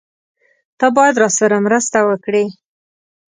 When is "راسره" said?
1.23-1.57